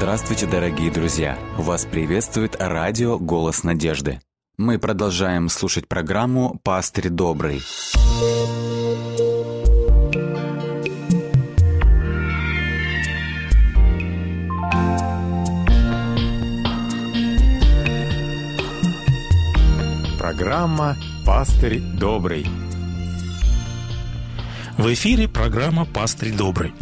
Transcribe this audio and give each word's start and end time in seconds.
Здравствуйте, 0.00 0.46
дорогие 0.46 0.90
друзья! 0.90 1.38
Вас 1.58 1.84
приветствует 1.84 2.56
радио 2.58 3.18
«Голос 3.18 3.64
надежды». 3.64 4.18
Мы 4.56 4.78
продолжаем 4.78 5.50
слушать 5.50 5.88
программу 5.88 6.58
«Пастырь 6.64 7.10
добрый». 7.10 7.60
Программа 20.18 20.96
«Пастырь 21.26 21.78
добрый». 21.78 22.46
В 24.78 24.90
эфире 24.94 25.28
программа 25.28 25.84
«Пастырь 25.84 26.32
добрый». 26.32 26.72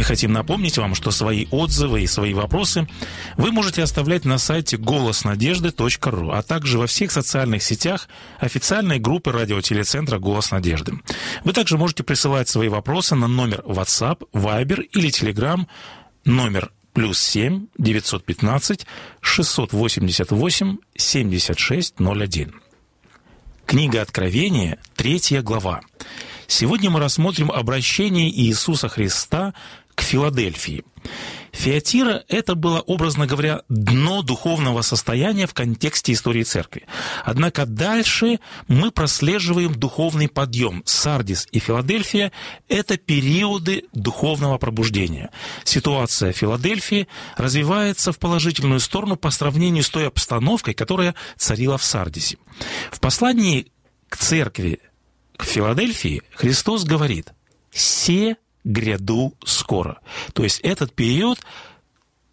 Мы 0.00 0.04
хотим 0.04 0.32
напомнить 0.32 0.78
вам, 0.78 0.94
что 0.94 1.10
свои 1.10 1.46
отзывы 1.50 2.00
и 2.00 2.06
свои 2.06 2.32
вопросы 2.32 2.88
вы 3.36 3.52
можете 3.52 3.82
оставлять 3.82 4.24
на 4.24 4.38
сайте 4.38 4.78
голоснадежды.ру, 4.78 6.30
а 6.30 6.40
также 6.42 6.78
во 6.78 6.86
всех 6.86 7.12
социальных 7.12 7.62
сетях 7.62 8.08
официальной 8.38 8.98
группы 8.98 9.30
радиотелецентра 9.30 10.18
«Голос 10.18 10.52
надежды». 10.52 10.94
Вы 11.44 11.52
также 11.52 11.76
можете 11.76 12.02
присылать 12.02 12.48
свои 12.48 12.68
вопросы 12.70 13.14
на 13.14 13.26
номер 13.26 13.62
WhatsApp, 13.66 14.22
Viber 14.32 14.80
или 14.84 15.10
Telegram 15.10 15.66
номер 16.24 16.72
плюс 16.94 17.20
7 17.20 17.66
915 17.76 18.86
688 19.20 20.76
7601. 20.96 22.54
Книга 23.66 24.00
Откровения, 24.00 24.78
третья 24.96 25.42
глава. 25.42 25.82
Сегодня 26.50 26.90
мы 26.90 26.98
рассмотрим 26.98 27.52
обращение 27.52 28.28
Иисуса 28.28 28.88
Христа 28.88 29.54
к 30.00 30.02
Филадельфии. 30.02 30.82
Фиатира– 31.52 32.24
это 32.28 32.54
было, 32.54 32.80
образно 32.80 33.26
говоря, 33.26 33.64
дно 33.68 34.22
духовного 34.22 34.80
состояния 34.80 35.46
в 35.46 35.52
контексте 35.52 36.14
истории 36.14 36.42
церкви. 36.42 36.86
Однако 37.22 37.66
дальше 37.66 38.40
мы 38.66 38.92
прослеживаем 38.92 39.74
духовный 39.74 40.28
подъем. 40.28 40.82
Сардис 40.86 41.46
и 41.52 41.58
Филадельфия– 41.58 42.32
это 42.68 42.96
периоды 42.96 43.84
духовного 43.92 44.56
пробуждения. 44.56 45.30
Ситуация 45.64 46.32
Филадельфии 46.32 47.06
развивается 47.36 48.12
в 48.12 48.18
положительную 48.18 48.80
сторону 48.80 49.16
по 49.16 49.30
сравнению 49.30 49.84
с 49.84 49.90
той 49.90 50.08
обстановкой, 50.08 50.72
которая 50.72 51.14
царила 51.36 51.76
в 51.76 51.84
Сардисе. 51.84 52.38
В 52.90 53.00
послании 53.00 53.70
к 54.08 54.16
церкви 54.16 54.80
к 55.36 55.44
Филадельфии 55.44 56.22
Христос 56.32 56.84
говорит 56.84 57.34
«Се 57.70 58.36
гряду 58.64 59.34
скоро». 59.44 59.98
То 60.32 60.42
есть 60.44 60.60
этот 60.60 60.92
период, 60.94 61.40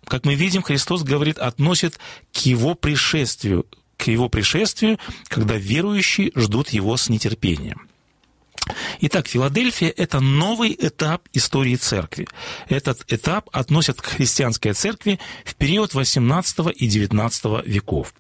как 0.06 0.26
мы 0.26 0.36
видим, 0.36 0.62
Христос 0.62 1.04
говорит, 1.04 1.38
относит 1.38 2.00
к 2.34 2.38
его 2.40 2.76
пришествию, 2.76 3.66
к 3.98 4.08
его 4.08 4.30
пришествию, 4.30 5.00
когда 5.28 5.56
верующие 5.56 6.32
ждут 6.36 6.70
его 6.70 6.96
с 6.98 7.10
нетерпением. 7.10 7.88
Итак, 9.00 9.28
Филадельфия– 9.28 9.94
это 9.98 10.20
новый 10.20 10.76
этап 10.78 11.28
истории 11.34 11.76
церкви. 11.76 12.28
Этот 12.68 13.06
этап 13.12 13.50
относят 13.52 14.02
к 14.02 14.06
христианской 14.06 14.74
церкви 14.74 15.20
в 15.46 15.56
период 15.56 15.94
XVIII 15.94 16.74
и 16.74 16.88
XIX 16.88 17.66
веков. 17.66 18.14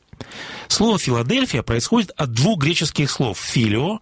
Слово 0.68 0.98
«Филадельфия» 0.98 1.62
происходит 1.62 2.12
от 2.12 2.32
двух 2.32 2.60
греческих 2.60 3.12
слов 3.12 3.40
«филио», 3.40 4.00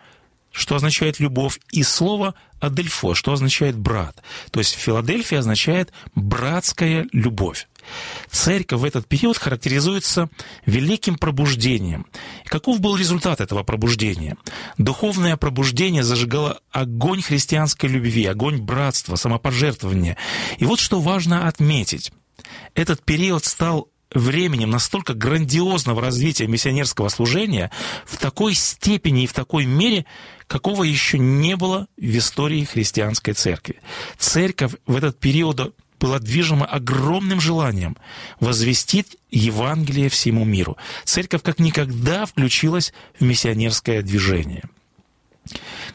что 0.52 0.76
означает 0.76 1.20
любовь, 1.20 1.59
и 1.72 1.83
слово 1.83 2.36
«адельфо», 2.66 3.13
что 3.13 3.33
означает 3.33 3.77
брат. 3.77 4.21
То 4.52 4.59
есть 4.59 4.73
Филадельфия 4.73 5.39
означает 5.39 5.91
братская 6.16 7.08
любовь. 7.11 7.67
Церковь 8.30 8.81
в 8.81 8.83
этот 8.83 9.08
период 9.08 9.37
характеризуется 9.37 10.30
великим 10.65 11.17
пробуждением. 11.17 12.08
Каков 12.45 12.80
был 12.80 12.95
результат 12.95 13.42
этого 13.42 13.64
пробуждения? 13.64 14.37
Духовное 14.77 15.37
пробуждение 15.37 16.04
зажигало 16.04 16.59
огонь 16.71 17.21
христианской 17.21 17.89
любви, 17.89 18.25
огонь 18.25 18.61
братства, 18.61 19.15
самопожертвования. 19.15 20.17
И 20.58 20.65
вот 20.65 20.80
что 20.80 20.99
важно 20.99 21.48
отметить. 21.48 22.11
Этот 22.73 23.04
период 23.04 23.45
стал 23.45 23.89
временем 24.15 24.71
настолько 24.71 25.14
грандиозного 25.14 26.02
развития 26.02 26.48
миссионерского 26.48 27.09
служения 27.09 27.70
в 28.05 28.17
такой 28.17 28.55
степени 28.55 29.23
и 29.23 29.27
в 29.27 29.33
такой 29.33 29.65
мере, 29.65 30.05
какого 30.48 30.83
еще 30.83 31.20
не 31.20 31.55
было 31.55 31.87
в 31.98 32.17
истории 32.17 32.64
христианской 32.64 33.33
церкви. 33.33 33.80
Церковь 34.17 34.73
в 34.87 34.95
этот 34.95 35.20
период 35.20 35.75
была 35.99 36.20
движима 36.20 36.65
огромным 36.65 37.39
желанием 37.39 37.98
возвестить 38.39 39.17
Евангелие 39.31 40.09
всему 40.09 40.45
миру. 40.45 40.77
Церковь 41.04 41.42
как 41.42 41.59
никогда 41.59 42.25
включилась 42.25 42.93
в 43.20 43.23
миссионерское 43.23 44.02
движение. 44.02 44.64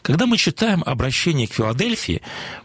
Когда 0.01 0.25
мы 0.25 0.37
читаем 0.37 0.83
обращение 0.85 1.47
к 1.47 1.53
Филадельфии, 1.53 2.21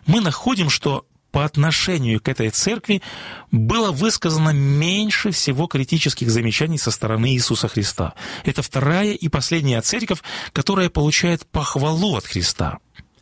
мы 0.06 0.20
находим, 0.20 0.70
что 0.70 1.04
по 1.30 1.44
отношению 1.44 2.20
к 2.20 2.28
этой 2.28 2.50
церкви 2.50 3.02
было 3.50 3.92
высказано 3.92 4.50
меньше 4.50 5.30
всего 5.30 5.66
критических 5.66 6.30
замечаний 6.30 6.78
со 6.78 6.90
стороны 6.90 7.34
Иисуса 7.34 7.68
Христа. 7.68 8.14
Это 8.44 8.62
вторая 8.62 9.12
и 9.12 9.28
последняя 9.28 9.82
церковь, 9.82 10.22
которая 10.52 10.88
получает 10.88 11.46
похвалу 11.46 12.16
от 12.16 12.24
Христа. 12.24 12.78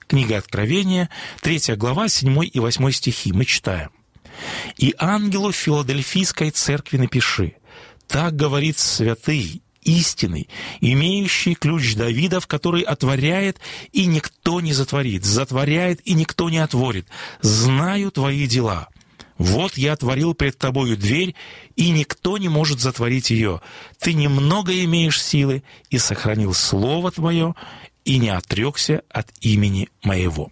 Книга 0.06 0.38
Откровения, 0.38 1.08
3 1.40 1.74
глава, 1.76 2.08
7 2.08 2.44
и 2.52 2.60
8 2.60 2.90
стихи. 2.92 3.32
Мы 3.32 3.44
читаем. 3.44 3.90
«И 4.76 4.94
ангелу 4.98 5.50
Филадельфийской 5.52 6.50
церкви 6.50 6.98
напиши, 6.98 7.54
так 8.06 8.36
говорит 8.36 8.78
святый 8.78 9.63
истинный, 9.84 10.48
имеющий 10.80 11.54
ключ 11.54 11.94
Давидов, 11.94 12.46
который 12.46 12.82
отворяет, 12.82 13.58
и 13.92 14.06
никто 14.06 14.60
не 14.60 14.72
затворит, 14.72 15.24
затворяет, 15.24 16.00
и 16.04 16.14
никто 16.14 16.50
не 16.50 16.58
отворит. 16.58 17.06
Знаю 17.40 18.10
твои 18.10 18.46
дела. 18.46 18.88
Вот 19.36 19.76
я 19.76 19.92
отворил 19.92 20.34
пред 20.34 20.58
тобою 20.58 20.96
дверь, 20.96 21.34
и 21.76 21.90
никто 21.90 22.38
не 22.38 22.48
может 22.48 22.80
затворить 22.80 23.30
ее. 23.30 23.60
Ты 23.98 24.14
немного 24.14 24.72
имеешь 24.84 25.22
силы, 25.22 25.62
и 25.90 25.98
сохранил 25.98 26.54
слово 26.54 27.10
твое, 27.10 27.54
и 28.04 28.18
не 28.18 28.30
отрекся 28.30 29.02
от 29.08 29.28
имени 29.40 29.88
моего». 30.02 30.50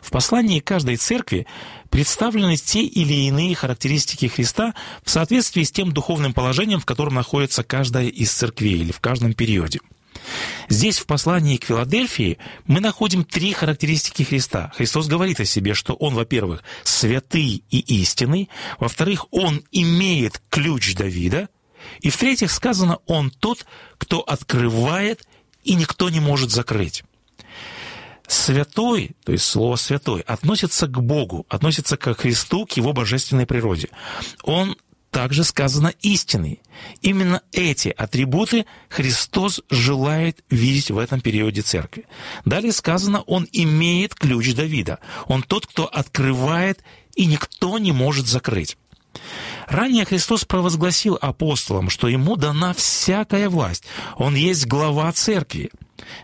В 0.00 0.10
послании 0.10 0.60
каждой 0.60 0.96
церкви 0.96 1.46
представлены 1.90 2.56
те 2.56 2.82
или 2.82 3.12
иные 3.26 3.54
характеристики 3.54 4.26
Христа 4.26 4.74
в 5.04 5.10
соответствии 5.10 5.62
с 5.62 5.72
тем 5.72 5.92
духовным 5.92 6.32
положением, 6.32 6.80
в 6.80 6.86
котором 6.86 7.14
находится 7.14 7.62
каждая 7.62 8.08
из 8.08 8.32
церквей 8.32 8.74
или 8.80 8.92
в 8.92 9.00
каждом 9.00 9.34
периоде. 9.34 9.80
Здесь 10.68 10.98
в 10.98 11.06
послании 11.06 11.56
к 11.56 11.64
Филадельфии 11.64 12.38
мы 12.66 12.80
находим 12.80 13.24
три 13.24 13.52
характеристики 13.52 14.22
Христа. 14.22 14.72
Христос 14.76 15.06
говорит 15.06 15.40
о 15.40 15.44
себе, 15.44 15.74
что 15.74 15.94
Он, 15.94 16.14
во-первых, 16.14 16.62
святый 16.84 17.64
и 17.70 17.78
истинный, 18.00 18.48
во-вторых, 18.78 19.26
Он 19.30 19.62
имеет 19.72 20.40
ключ 20.48 20.94
Давида, 20.94 21.48
и 22.00 22.10
в-третьих, 22.10 22.50
сказано, 22.50 22.98
Он 23.06 23.30
тот, 23.30 23.66
кто 23.98 24.20
открывает, 24.20 25.26
и 25.64 25.74
никто 25.74 26.10
не 26.10 26.20
может 26.20 26.50
закрыть. 26.50 27.04
Святой, 28.26 29.16
то 29.24 29.32
есть 29.32 29.44
слово 29.44 29.76
«святой», 29.76 30.20
относится 30.22 30.86
к 30.86 31.02
Богу, 31.02 31.46
относится 31.48 31.96
к 31.96 32.14
Христу, 32.14 32.66
к 32.66 32.72
Его 32.72 32.92
божественной 32.92 33.46
природе. 33.46 33.88
Он 34.42 34.76
также 35.12 35.44
сказано 35.44 35.92
истинный. 36.00 36.60
Именно 37.02 37.42
эти 37.52 37.90
атрибуты 37.90 38.64
Христос 38.88 39.60
желает 39.70 40.42
видеть 40.48 40.90
в 40.90 40.98
этом 40.98 41.20
периоде 41.20 41.60
церкви. 41.60 42.06
Далее 42.46 42.72
сказано, 42.72 43.20
Он 43.26 43.46
имеет 43.52 44.14
ключ 44.14 44.54
Давида. 44.54 44.98
Он 45.26 45.42
тот, 45.42 45.66
кто 45.66 45.86
открывает, 45.86 46.82
и 47.14 47.26
никто 47.26 47.78
не 47.78 47.92
может 47.92 48.26
закрыть. 48.26 48.78
Ранее 49.68 50.06
Христос 50.06 50.44
провозгласил 50.46 51.18
апостолам, 51.20 51.90
что 51.90 52.08
ему 52.08 52.36
дана 52.36 52.72
всякая 52.72 53.48
власть. 53.48 53.84
Он 54.16 54.34
есть 54.34 54.66
глава 54.66 55.12
церкви. 55.12 55.70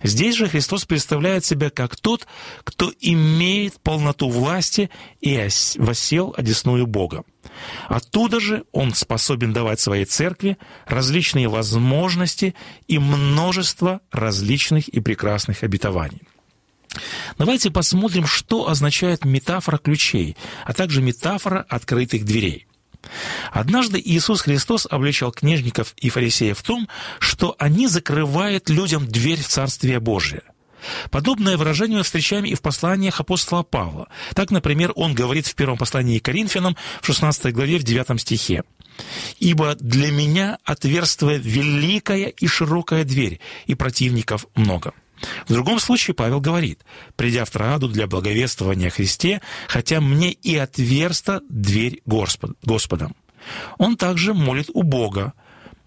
Здесь 0.02 0.36
же 0.36 0.48
Христос 0.48 0.84
представляет 0.84 1.44
себя 1.44 1.70
как 1.70 1.96
тот, 1.96 2.26
кто 2.64 2.92
имеет 3.00 3.80
полноту 3.80 4.28
власти 4.28 4.90
и 5.20 5.48
восел 5.76 6.34
одесную 6.36 6.86
Бога. 6.86 7.24
Оттуда 7.88 8.40
же 8.40 8.64
он 8.72 8.94
способен 8.94 9.52
давать 9.52 9.80
своей 9.80 10.04
церкви 10.04 10.58
различные 10.86 11.48
возможности 11.48 12.54
и 12.86 12.98
множество 12.98 14.00
различных 14.12 14.88
и 14.88 15.00
прекрасных 15.00 15.62
обетований. 15.62 16.22
Давайте 17.36 17.70
посмотрим, 17.70 18.26
что 18.26 18.68
означает 18.68 19.24
метафора 19.24 19.78
ключей, 19.78 20.36
а 20.64 20.72
также 20.72 21.02
метафора 21.02 21.64
открытых 21.68 22.24
дверей. 22.24 22.67
Однажды 23.52 24.00
Иисус 24.04 24.42
Христос 24.42 24.86
обличал 24.90 25.32
книжников 25.32 25.94
и 25.96 26.10
фарисеев 26.10 26.58
в 26.58 26.62
том, 26.62 26.88
что 27.18 27.54
они 27.58 27.86
закрывают 27.86 28.68
людям 28.68 29.06
дверь 29.06 29.42
в 29.42 29.48
Царствие 29.48 30.00
Божие. 30.00 30.42
Подобное 31.10 31.56
выражение 31.56 31.98
мы 31.98 32.04
встречаем 32.04 32.44
и 32.44 32.54
в 32.54 32.62
посланиях 32.62 33.20
апостола 33.20 33.62
Павла. 33.62 34.08
Так, 34.34 34.50
например, 34.50 34.92
он 34.94 35.14
говорит 35.14 35.46
в 35.46 35.54
первом 35.54 35.76
послании 35.76 36.18
к 36.18 36.24
Коринфянам 36.24 36.76
в 37.00 37.06
16 37.06 37.52
главе 37.52 37.78
в 37.78 37.82
9 37.82 38.20
стихе. 38.20 38.62
«Ибо 39.38 39.74
для 39.76 40.10
меня 40.10 40.58
отверстие 40.64 41.38
великая 41.38 42.28
и 42.28 42.46
широкая 42.46 43.04
дверь, 43.04 43.40
и 43.66 43.74
противников 43.74 44.46
много». 44.54 44.92
В 45.46 45.52
другом 45.52 45.80
случае 45.80 46.14
Павел 46.14 46.40
говорит, 46.40 46.84
«Придя 47.16 47.44
в 47.44 47.50
Троаду 47.50 47.88
для 47.88 48.06
благовествования 48.06 48.90
Христе, 48.90 49.40
хотя 49.66 50.00
мне 50.00 50.32
и 50.32 50.56
отверста 50.56 51.40
дверь 51.48 52.00
Господ, 52.06 52.56
Господом». 52.62 53.16
Он 53.78 53.96
также 53.96 54.34
молит 54.34 54.68
у 54.74 54.82
Бога, 54.82 55.32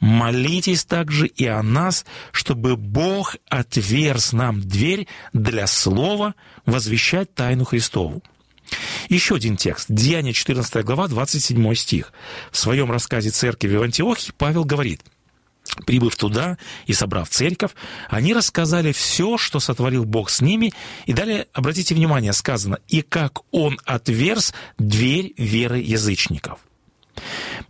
Молитесь 0.01 0.83
также 0.83 1.27
и 1.27 1.45
о 1.45 1.61
нас, 1.61 2.05
чтобы 2.31 2.75
Бог 2.75 3.35
отверз 3.47 4.33
нам 4.33 4.59
дверь 4.59 5.07
для 5.31 5.67
слова 5.67 6.33
возвещать 6.65 7.35
тайну 7.35 7.65
Христову. 7.65 8.23
Еще 9.09 9.35
один 9.35 9.57
текст. 9.57 9.85
Деяние 9.89 10.33
14 10.33 10.83
глава, 10.83 11.07
27 11.07 11.75
стих. 11.75 12.13
В 12.51 12.57
своем 12.57 12.91
рассказе 12.91 13.29
церкви 13.29 13.75
в 13.75 13.83
Антиохии 13.83 14.33
Павел 14.35 14.65
говорит, 14.65 15.01
Прибыв 15.85 16.15
туда 16.15 16.57
и 16.85 16.93
собрав 16.93 17.29
церковь, 17.29 17.71
они 18.09 18.33
рассказали 18.33 18.91
все, 18.91 19.37
что 19.37 19.59
сотворил 19.59 20.03
Бог 20.03 20.29
с 20.29 20.41
ними, 20.41 20.73
и 21.05 21.13
далее, 21.13 21.47
обратите 21.53 21.95
внимание, 21.95 22.33
сказано, 22.33 22.79
«и 22.87 23.01
как 23.01 23.39
Он 23.51 23.79
отверз 23.85 24.53
дверь 24.77 25.33
веры 25.37 25.79
язычников». 25.79 26.59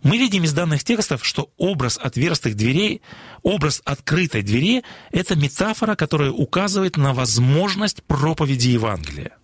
Мы 0.02 0.18
видим 0.18 0.44
из 0.44 0.52
данных 0.52 0.84
текстов, 0.84 1.24
что 1.24 1.50
образ 1.56 1.98
отверстых 1.98 2.56
дверей, 2.56 3.02
образ 3.42 3.82
открытой 3.84 4.42
двери– 4.42 4.82
это 5.12 5.36
метафора, 5.36 5.94
которая 5.94 6.30
указывает 6.30 6.96
на 6.96 7.12
возможность 7.12 8.02
проповеди 8.02 8.68
Евангелия. 8.68 9.36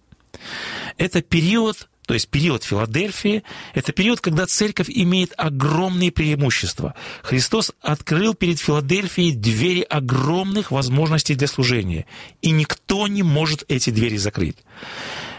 Это 0.96 1.22
период, 1.22 1.87
то 2.08 2.14
есть 2.14 2.28
период 2.30 2.64
Филадельфии, 2.64 3.42
это 3.74 3.92
период, 3.92 4.22
когда 4.22 4.46
церковь 4.46 4.88
имеет 4.88 5.34
огромные 5.36 6.10
преимущества. 6.10 6.94
Христос 7.22 7.70
открыл 7.82 8.32
перед 8.32 8.58
Филадельфией 8.58 9.32
двери 9.32 9.82
огромных 9.82 10.70
возможностей 10.70 11.34
для 11.34 11.46
служения, 11.46 12.06
и 12.40 12.50
никто 12.50 13.08
не 13.08 13.22
может 13.22 13.64
эти 13.68 13.90
двери 13.90 14.16
закрыть. 14.16 14.56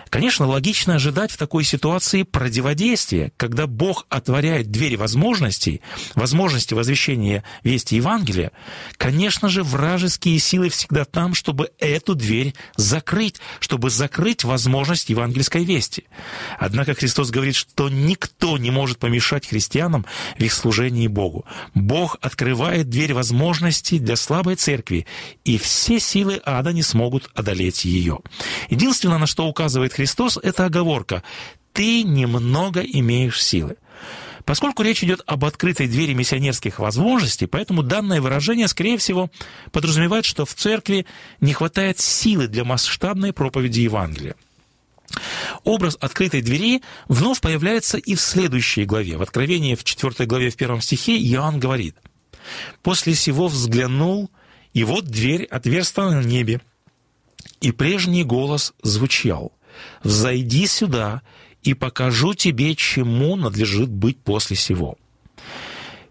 Конечно, 0.09 0.47
логично 0.47 0.95
ожидать 0.95 1.31
в 1.31 1.37
такой 1.37 1.63
ситуации 1.63 2.23
противодействия, 2.23 3.31
когда 3.37 3.67
Бог 3.67 4.05
отворяет 4.09 4.71
двери 4.71 4.95
возможностей, 4.95 5.81
возможности 6.15 6.73
возвещения 6.73 7.43
вести 7.63 7.95
Евангелия. 7.97 8.51
Конечно 8.97 9.49
же, 9.49 9.63
вражеские 9.63 10.39
силы 10.39 10.69
всегда 10.69 11.05
там, 11.05 11.35
чтобы 11.35 11.71
эту 11.79 12.15
дверь 12.15 12.55
закрыть, 12.75 13.35
чтобы 13.59 13.89
закрыть 13.89 14.43
возможность 14.43 15.09
евангельской 15.09 15.63
вести. 15.63 16.05
Однако 16.57 16.95
Христос 16.95 17.29
говорит, 17.29 17.55
что 17.55 17.89
никто 17.89 18.57
не 18.57 18.71
может 18.71 18.97
помешать 18.97 19.47
христианам 19.47 20.05
в 20.37 20.41
их 20.41 20.53
служении 20.53 21.07
Богу. 21.07 21.45
Бог 21.75 22.17
открывает 22.21 22.89
дверь 22.89 23.13
возможностей 23.13 23.99
для 23.99 24.15
слабой 24.15 24.55
церкви, 24.55 25.05
и 25.45 25.57
все 25.57 25.99
силы 25.99 26.41
ада 26.45 26.73
не 26.73 26.81
смогут 26.81 27.29
одолеть 27.35 27.85
ее. 27.85 28.19
Единственное, 28.69 29.19
на 29.19 29.27
что 29.27 29.45
указывает 29.45 29.93
Христос– 29.99 30.39
это 30.43 30.63
оговорка. 30.63 31.23
Ты 31.73 32.03
немного 32.03 32.79
имеешь 32.79 33.43
силы. 33.43 33.75
Поскольку 34.45 34.81
речь 34.81 35.03
идет 35.03 35.21
об 35.25 35.43
открытой 35.43 35.89
двери 35.89 36.13
миссионерских 36.13 36.79
возможностей, 36.79 37.47
поэтому 37.47 37.83
данное 37.83 38.21
выражение, 38.21 38.69
скорее 38.69 38.97
всего, 38.97 39.29
подразумевает, 39.73 40.23
что 40.23 40.45
в 40.45 40.53
церкви 40.53 41.05
не 41.41 41.51
хватает 41.51 41.99
силы 41.99 42.47
для 42.47 42.63
масштабной 42.63 43.33
проповеди 43.33 43.81
Евангелия. 43.81 44.35
Образ 45.65 45.97
открытой 45.99 46.41
двери 46.41 46.81
вновь 47.09 47.41
появляется 47.41 47.97
и 47.97 48.15
в 48.15 48.21
следующей 48.21 48.85
главе. 48.85 49.17
В 49.17 49.21
Откровении 49.21 49.75
в 49.75 49.83
4 49.83 50.25
главе 50.25 50.49
в 50.49 50.55
первом 50.55 50.79
стихе 50.79 51.17
Иоанн 51.17 51.59
говорит, 51.59 51.97
«После 52.83 53.15
сего 53.15 53.49
взглянул, 53.49 54.31
и 54.73 54.85
вот 54.85 55.07
дверь 55.07 55.43
отверстана 55.43 56.21
на 56.21 56.25
небе, 56.25 56.61
и 57.59 57.73
прежний 57.73 58.23
голос 58.23 58.73
звучал, 58.81 59.51
взойди 60.03 60.67
сюда, 60.67 61.21
и 61.63 61.73
покажу 61.73 62.33
тебе, 62.33 62.75
чему 62.75 63.35
надлежит 63.35 63.89
быть 63.89 64.19
после 64.19 64.55
сего». 64.55 64.97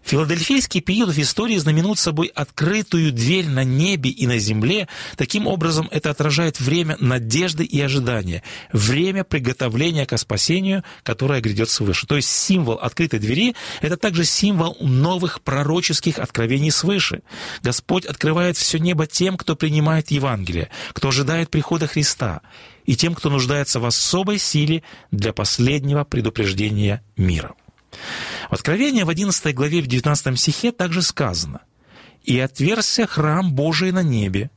Филадельфийский 0.09 0.81
период 0.81 1.09
в 1.09 1.19
истории 1.19 1.55
знаменует 1.57 1.99
собой 1.99 2.31
открытую 2.33 3.11
дверь 3.11 3.47
на 3.47 3.63
небе 3.63 4.09
и 4.09 4.25
на 4.25 4.39
земле. 4.39 4.87
Таким 5.17 5.45
образом, 5.45 5.87
это 5.91 6.09
отражает 6.09 6.59
время 6.59 6.97
надежды 6.99 7.63
и 7.63 7.79
ожидания, 7.79 8.41
время 8.73 9.23
приготовления 9.23 10.07
к 10.07 10.17
спасению, 10.17 10.83
которое 11.03 11.41
грядет 11.41 11.69
свыше. 11.69 12.07
То 12.07 12.15
есть 12.15 12.27
символ 12.27 12.79
открытой 12.79 13.19
двери– 13.19 13.55
это 13.81 13.97
также 13.97 14.25
символ 14.25 14.75
новых 14.79 15.43
пророческих 15.43 16.17
откровений 16.17 16.71
свыше. 16.71 17.21
Господь 17.61 18.07
открывает 18.07 18.57
все 18.57 18.79
небо 18.79 19.05
тем, 19.05 19.37
кто 19.37 19.55
принимает 19.55 20.09
Евангелие, 20.09 20.71
кто 20.93 21.09
ожидает 21.09 21.51
прихода 21.51 21.85
Христа, 21.85 22.41
и 22.87 22.95
тем, 22.95 23.13
кто 23.13 23.29
нуждается 23.29 23.79
в 23.79 23.85
особой 23.85 24.39
силе 24.39 24.81
для 25.11 25.33
последнего 25.33 26.03
предупреждения 26.03 27.03
мира. 27.15 27.53
В 28.49 28.53
Откровении 28.53 29.03
в 29.03 29.09
11 29.09 29.53
главе 29.53 29.81
в 29.81 29.87
19 29.87 30.39
стихе 30.39 30.71
также 30.71 31.01
сказано 31.01 31.61
«И 32.23 32.39
отверзся 32.39 33.07
храм 33.07 33.53
Божий 33.53 33.91
на 33.91 34.03
небе, 34.03 34.49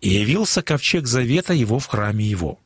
и 0.00 0.08
явился 0.08 0.62
ковчег 0.62 1.06
завета 1.06 1.52
его 1.52 1.78
в 1.78 1.86
храме 1.86 2.24
его». 2.24 2.58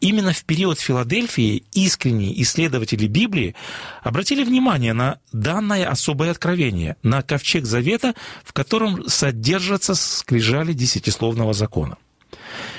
Именно 0.00 0.32
в 0.32 0.44
период 0.44 0.80
Филадельфии 0.80 1.64
искренние 1.72 2.40
исследователи 2.42 3.06
Библии 3.06 3.54
обратили 4.02 4.44
внимание 4.44 4.94
на 4.94 5.20
данное 5.32 5.88
особое 5.88 6.30
откровение, 6.30 6.96
на 7.02 7.22
ковчег 7.22 7.66
завета, 7.66 8.14
в 8.44 8.52
котором 8.52 9.08
содержатся 9.08 9.94
скрижали 9.94 10.72
десятисловного 10.72 11.52
закона. 11.52 11.98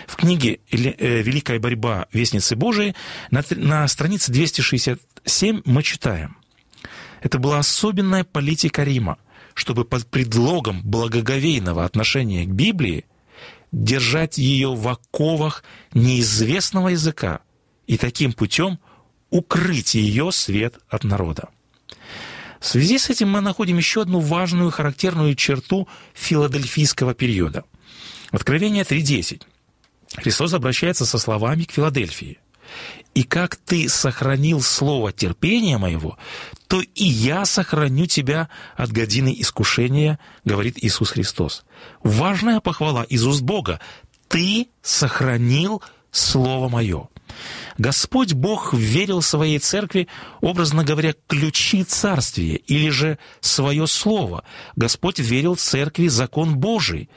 В 0.07 0.15
книге 0.15 0.59
э, 0.71 1.21
«Великая 1.21 1.59
борьба 1.59 2.07
Вестницы 2.11 2.55
Божией» 2.55 2.95
на, 3.31 3.43
на 3.51 3.87
странице 3.87 4.31
267 4.31 5.61
мы 5.65 5.83
читаем 5.83 6.37
это 7.23 7.39
была 7.39 7.59
особенная 7.59 8.25
политика 8.25 8.83
Рима, 8.83 9.17
чтобы 9.53 9.85
под 9.85 10.05
предлогом 10.05 10.81
благоговейного 10.83 11.85
отношения 11.85 12.45
к 12.45 12.49
Библии 12.49 13.05
держать 13.71 14.37
ее 14.37 14.75
в 14.75 14.87
оковах 14.87 15.63
неизвестного 15.93 16.89
языка 16.89 17.39
и 17.87 17.97
таким 17.97 18.33
путем 18.33 18.77
укрыть 19.29 19.95
ее 19.95 20.31
свет 20.31 20.75
от 20.89 21.05
народа. 21.05 21.49
В 22.59 22.67
связи 22.67 22.97
с 22.97 23.09
этим 23.09 23.29
мы 23.29 23.41
находим 23.41 23.77
еще 23.77 24.01
одну 24.01 24.19
важную 24.19 24.69
характерную 24.69 25.35
черту 25.35 25.87
филадельфийского 26.13 27.13
периода. 27.13 27.63
Откровение 28.31 28.83
3.10. 28.83 29.43
Христос 30.17 30.53
обращается 30.53 31.05
со 31.05 31.17
словами 31.17 31.63
к 31.63 31.71
Филадельфии. 31.71 32.39
И 33.13 33.23
как 33.23 33.55
ты 33.55 33.89
сохранил 33.89 34.61
слово 34.61 35.11
терпения 35.11 35.77
моего, 35.77 36.17
то 36.73 36.81
и 36.81 37.03
я 37.03 37.45
сохраню 37.45 38.07
тебя 38.07 38.49
от 38.75 38.91
годины 38.91 39.31
искушения, 39.37 40.17
говорит 40.43 40.83
Иисус 40.83 41.11
Христос. 41.11 41.65
Важная 42.01 42.61
похвала 42.61 43.03
из 43.03 43.27
уст 43.27 43.43
Бога. 43.43 43.79
Ты 44.27 44.69
сохранил 44.81 45.83
слово 46.09 46.69
мое. 46.69 47.09
Господь 47.77 48.33
Бог 48.33 48.73
верил 48.73 49.21
своей 49.21 49.59
церкви, 49.59 50.07
образно 50.41 50.83
говоря, 50.83 51.13
ключи 51.27 51.83
царствия 51.83 52.55
или 52.55 52.89
же 52.89 53.19
свое 53.39 53.85
слово. 53.85 54.43
Господь 54.75 55.19
верил 55.19 55.55
церкви 55.55 56.07
закон 56.07 56.57
Божий. 56.57 57.07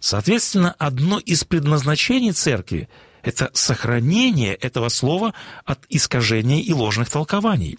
Соответственно, 0.00 0.74
одно 0.78 1.18
из 1.18 1.44
предназначений 1.44 2.32
церкви 2.32 2.88
это 3.22 3.50
сохранение 3.52 4.54
этого 4.54 4.88
слова 4.88 5.34
от 5.64 5.80
искажений 5.88 6.60
и 6.60 6.72
ложных 6.72 7.10
толкований. 7.10 7.78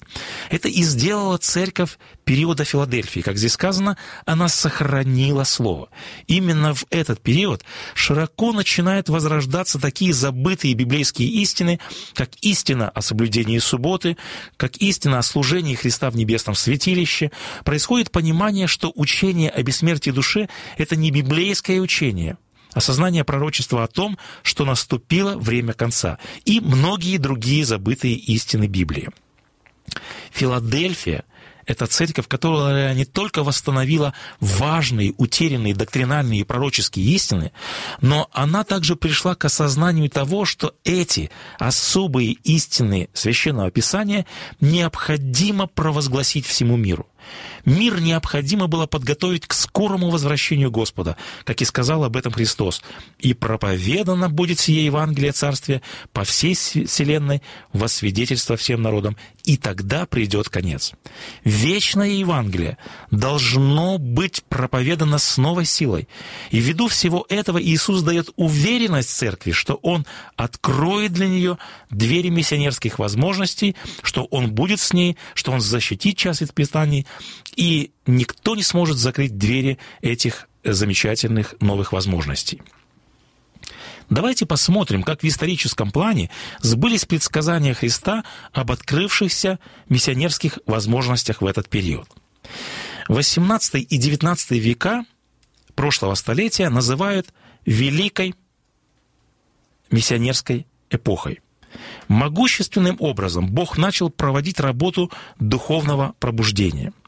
Это 0.49 0.69
и 0.69 0.83
сделала 0.83 1.37
церковь 1.37 1.97
периода 2.23 2.63
Филадельфии. 2.63 3.19
Как 3.19 3.37
здесь 3.37 3.53
сказано, 3.53 3.97
она 4.25 4.47
сохранила 4.47 5.43
слово. 5.43 5.89
Именно 6.27 6.73
в 6.73 6.85
этот 6.89 7.21
период 7.21 7.63
широко 7.93 8.53
начинают 8.53 9.09
возрождаться 9.09 9.79
такие 9.79 10.13
забытые 10.13 10.73
библейские 10.73 11.29
истины, 11.29 11.79
как 12.13 12.29
истина 12.41 12.89
о 12.89 13.01
соблюдении 13.01 13.59
субботы, 13.59 14.17
как 14.57 14.77
истина 14.77 15.19
о 15.19 15.23
служении 15.23 15.75
Христа 15.75 16.09
в 16.09 16.15
небесном 16.15 16.55
святилище. 16.55 17.31
Происходит 17.65 18.11
понимание, 18.11 18.67
что 18.67 18.91
учение 18.95 19.49
о 19.49 19.61
бессмертии 19.63 20.11
души– 20.11 20.49
это 20.77 20.95
не 20.95 21.11
библейское 21.11 21.79
учение, 21.79 22.37
осознание 22.73 23.23
пророчества 23.23 23.83
о 23.83 23.87
том, 23.87 24.17
что 24.41 24.65
наступило 24.65 25.37
время 25.37 25.73
конца, 25.73 26.17
и 26.45 26.59
многие 26.59 27.17
другие 27.17 27.65
забытые 27.65 28.15
истины 28.15 28.65
Библии. 28.67 29.09
Филадельфия 30.31 31.23
это 31.65 31.87
церковь, 31.87 32.27
которая 32.27 32.93
не 32.93 33.05
только 33.05 33.43
восстановила 33.43 34.13
важные, 34.39 35.13
утерянные 35.17 35.73
доктринальные 35.73 36.41
и 36.41 36.43
пророческие 36.43 37.05
истины, 37.15 37.51
но 38.01 38.29
она 38.33 38.63
также 38.63 38.95
пришла 38.95 39.35
к 39.35 39.45
осознанию 39.45 40.09
того, 40.09 40.45
что 40.45 40.75
эти 40.83 41.31
особые 41.59 42.33
истины 42.43 43.09
Священного 43.13 43.71
Писания 43.71 44.25
необходимо 44.59 45.67
провозгласить 45.67 46.45
всему 46.45 46.75
миру. 46.75 47.07
Мир 47.65 48.01
необходимо 48.01 48.67
было 48.67 48.87
подготовить 48.87 49.47
к 49.47 49.53
скорому 49.53 50.09
возвращению 50.09 50.71
Господа, 50.71 51.17
как 51.43 51.61
и 51.61 51.65
сказал 51.65 52.03
об 52.03 52.17
этом 52.17 52.31
Христос. 52.31 52.81
«И 53.19 53.33
проповедано 53.33 54.29
будет 54.29 54.59
сие 54.59 54.85
Евангелие 54.85 55.31
Царствия 55.31 55.81
по 56.11 56.23
всей 56.23 56.55
вселенной 56.55 57.41
во 57.71 57.87
свидетельство 57.87 58.57
всем 58.57 58.81
народам, 58.81 59.17
и 59.43 59.57
тогда 59.57 60.05
придет 60.05 60.49
конец». 60.49 60.93
Вечное 61.43 62.09
Евангелие 62.09 62.77
должно 63.11 63.97
быть 63.97 64.43
проповедано 64.49 65.17
с 65.17 65.37
новой 65.37 65.65
силой. 65.65 66.07
И 66.51 66.59
ввиду 66.59 66.87
всего 66.87 67.25
этого 67.29 67.61
Иисус 67.61 68.01
дает 68.01 68.29
уверенность 68.35 69.09
церкви, 69.09 69.51
что 69.51 69.75
Он 69.75 70.05
откроет 70.35 71.13
для 71.13 71.27
нее 71.27 71.57
двери 71.89 72.29
миссионерских 72.29 72.99
возможностей, 72.99 73.75
что 74.01 74.25
Он 74.25 74.51
будет 74.51 74.79
с 74.79 74.93
ней, 74.93 75.17
что 75.33 75.51
Он 75.51 75.61
защитит 75.61 76.17
час 76.17 76.41
испытаний, 76.41 77.05
и 77.55 77.91
никто 78.05 78.55
не 78.55 78.63
сможет 78.63 78.97
закрыть 78.97 79.37
двери 79.37 79.77
этих 80.01 80.47
замечательных 80.63 81.55
новых 81.59 81.91
возможностей. 81.91 82.61
Давайте 84.09 84.45
посмотрим, 84.45 85.03
как 85.03 85.21
в 85.21 85.27
историческом 85.27 85.91
плане 85.91 86.29
сбылись 86.59 87.05
предсказания 87.05 87.73
Христа 87.73 88.23
об 88.51 88.71
открывшихся 88.71 89.59
миссионерских 89.89 90.59
возможностях 90.65 91.41
в 91.41 91.45
этот 91.45 91.69
период. 91.69 92.07
18 93.07 93.87
и 93.89 93.97
19 93.97 94.51
века 94.51 95.05
прошлого 95.75 96.15
столетия 96.15 96.69
называют 96.69 97.33
Великой 97.65 98.35
миссионерской 99.89 100.67
эпохой. 100.89 101.39
Могущественным 102.07 102.97
образом 102.99 103.47
Бог 103.47 103.77
начал 103.77 104.09
проводить 104.09 104.59
работу 104.59 105.11
духовного 105.39 106.13
пробуждения– 106.19 106.93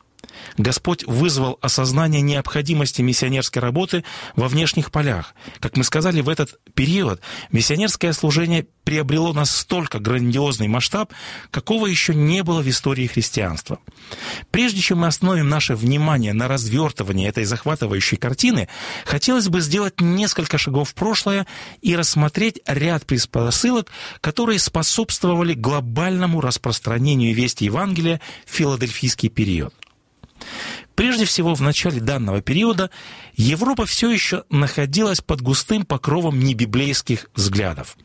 Господь 0.58 1.04
вызвал 1.06 1.58
осознание 1.62 2.22
необходимости 2.22 3.01
миссионерской 3.01 3.62
работы 3.62 4.04
во 4.36 4.48
внешних 4.48 4.92
полях. 4.92 5.34
Как 5.60 5.77
мы 5.77 5.84
сказали, 5.84 6.22
в 6.22 6.30
этот 6.30 6.60
период 6.74 7.22
миссионерское 7.51 8.13
служение 8.13 8.68
приобрело 8.86 9.34
настолько 9.34 10.00
грандиозный 10.00 10.68
масштаб, 10.68 11.12
какого 11.51 11.88
еще 11.88 12.13
не 12.13 12.44
было 12.44 12.62
в 12.62 12.70
истории 12.70 13.08
христианства. 13.08 13.80
Прежде 14.51 14.80
чем 14.80 15.00
мы 15.00 15.08
остановим 15.08 15.50
наше 15.50 15.75
внимание 15.75 16.34
на 16.34 16.48
развертывании 16.48 17.27
этой 17.27 17.46
захватывающей 17.46 18.18
картины, 18.18 18.70
хотелось 19.06 19.50
бы 19.50 19.60
сделать 19.60 20.00
несколько 20.00 20.58
шагов 20.58 20.89
в 20.89 20.94
прошлое 20.94 21.48
и 21.82 21.96
рассмотреть 21.96 22.60
ряд 22.68 23.06
предпосылок, 23.06 23.92
которые 24.22 24.60
способствовали 24.60 25.54
глобальному 25.54 26.39
распространению 26.39 27.36
вести 27.36 27.65
Евангелия 27.65 28.22
в 28.46 28.51
филадельфийский 28.51 29.30
период. 29.30 29.74
Прежде 30.96 31.25
всего, 31.25 31.54
в 31.54 31.62
начале 31.62 32.00
данного 32.00 32.42
периода 32.42 32.89
Европа 33.36 33.86
все 33.86 34.10
еще 34.10 34.44
находилась 34.50 35.22
под 35.22 35.42
густым 35.42 35.86
покровом 35.86 36.39
небиблейских 36.39 37.27
взглядов. 37.36 37.98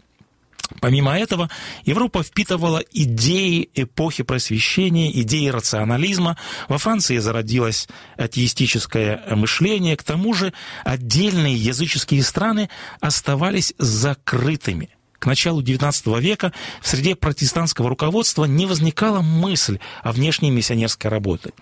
Помимо 0.81 1.19
этого, 1.19 1.51
Европа 1.85 2.23
впитывала 2.23 2.83
идеи 2.93 3.69
эпохи 3.75 4.23
просвещения, 4.23 5.11
идеи 5.23 5.49
рационализма. 5.49 6.37
Во 6.69 6.79
Франции 6.79 7.19
зародилось 7.19 7.89
атеистическое 8.17 9.35
мышление. 9.35 9.97
К 9.97 10.05
тому 10.05 10.33
же 10.33 10.53
отдельные 10.85 11.57
языческие 11.57 12.23
страны 12.23 12.71
оставались 13.01 13.75
закрытыми– 13.79 14.91
к 15.21 15.27
началу 15.27 15.63
XIX 15.63 16.21
века 16.21 16.53
в 16.81 16.89
среде 16.89 17.15
протестантского 17.15 17.89
руководства 17.89 18.47
не 18.47 18.67
возникала 18.67 19.21
мысль 19.21 19.79
о 20.03 20.13
внешней 20.13 20.51
миссионерской 20.51 21.11
работе. 21.11 21.53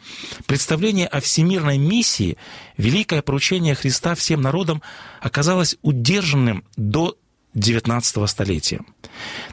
Представление 0.46 1.08
о 1.08 1.20
всемирной 1.20 1.76
миссии, 1.76 2.38
великое 2.76 3.20
поручение 3.20 3.74
Христа 3.74 4.14
всем 4.14 4.40
народам 4.40 4.80
оказалось 5.20 5.76
удержанным 5.82 6.64
до 6.76 7.18
XIX 7.54 8.26
столетия. 8.28 8.80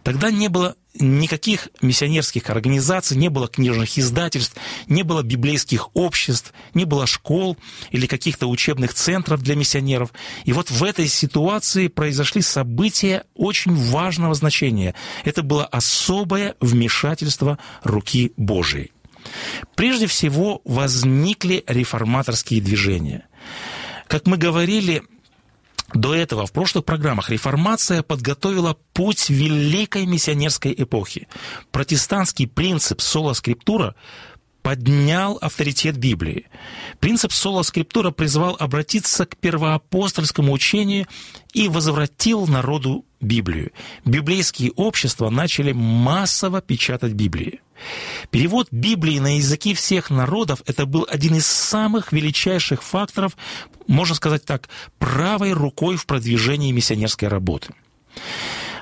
Тогда 0.03 0.29
не 0.29 0.49
было 0.49 0.75
никаких 0.99 1.69
миссионерских 1.81 2.49
организаций, 2.49 3.17
не 3.17 3.29
было 3.29 3.47
книжных 3.47 3.97
издательств, 3.97 4.55
не 4.87 5.03
было 5.03 5.23
библейских 5.23 5.89
обществ, 5.95 6.53
не 6.73 6.85
было 6.85 7.07
школ 7.07 7.57
или 7.91 8.07
каких-то 8.07 8.47
учебных 8.47 8.93
центров 8.93 9.41
для 9.41 9.55
миссионеров. 9.55 10.13
И 10.45 10.53
вот 10.53 10.71
в 10.71 10.83
этой 10.83 11.07
ситуации 11.07 11.87
произошли 11.87 12.41
события 12.41 13.23
очень 13.35 13.75
важного 13.75 14.33
значения. 14.35 14.95
Это 15.23 15.43
было 15.43 15.65
особое 15.65 16.55
вмешательство 16.59 17.59
руки 17.83 18.33
Божией. 18.37 18.91
Прежде 19.75 20.07
всего 20.07 20.61
возникли 20.65 21.63
реформаторские 21.67 22.61
движения. 22.61 23.27
Как 24.07 24.27
мы 24.27 24.37
говорили, 24.37 25.03
до 25.95 26.13
этого 26.13 26.45
в 26.45 26.51
прошлых 26.51 26.85
программах 26.85 27.29
реформация 27.29 28.03
подготовила 28.03 28.77
путь 28.93 29.29
великой 29.29 30.05
миссионерской 30.05 30.73
эпохи. 30.77 31.27
Протестантский 31.71 32.47
принцип 32.47 33.01
соло-скриптура 33.01 33.95
поднял 34.65 35.37
авторитет 35.41 35.95
Библии. 35.95 36.47
Принцип 36.99 37.31
соло-скриптура 37.31 38.09
призвал 38.09 38.57
обратиться 38.59 39.27
к 39.27 39.37
первоапостольскому 39.37 40.51
учению 40.51 41.05
и 41.53 41.67
возвратил 41.67 42.47
народу 42.47 43.05
Библию. 43.21 43.73
Библейские 44.05 44.71
общества 44.71 45.29
начали 45.29 45.71
массово 45.71 46.61
печатать 46.61 47.13
Библии. 47.13 47.61
Перевод 48.31 48.69
Библии 48.71 49.19
на 49.19 49.37
языки 49.37 49.75
всех 49.75 50.09
народов– 50.09 50.63
это 50.65 50.87
был 50.87 51.05
один 51.07 51.35
из 51.35 51.45
самых 51.45 52.11
величайших 52.11 52.81
факторов, 52.81 53.37
можно 53.85 54.15
сказать 54.15 54.45
так, 54.45 54.67
правой 54.97 55.53
рукой 55.53 55.95
в 55.95 56.07
продвижении 56.07 56.71
миссионерской 56.71 57.27
работы. 57.27 57.71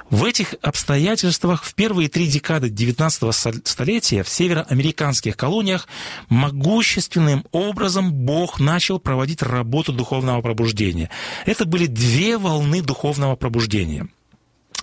В 0.10 0.25
этих 0.25 0.55
обстоятельствах 0.62 1.63
в 1.63 1.74
первые 1.74 2.10
три 2.10 2.27
декады 2.27 2.69
XIX 2.69 3.62
столетия 3.65 4.24
в 4.24 4.29
североамериканских 4.29 5.36
колониях 5.36 5.88
могущественным 6.29 7.45
образом 7.51 8.13
Бог 8.13 8.60
начал 8.60 9.00
проводить 9.00 9.41
работу 9.41 9.91
духовного 9.91 10.41
пробуждения. 10.41 11.10
Это 11.45 11.65
были 11.65 11.88
две 11.88 12.38
волны 12.38 12.81
духовного 12.81 13.36
пробуждения. 13.36 14.07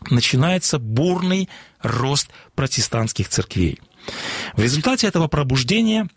Начинается 0.09 0.79
бурный 0.79 1.49
рост 1.83 2.31
протестантских 2.55 3.29
церквей– 3.29 3.79
в 4.57 4.63
результате 4.63 5.07
этого 5.07 5.29
пробуждения 5.29 6.09